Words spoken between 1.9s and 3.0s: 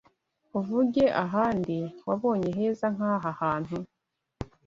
wabonye heza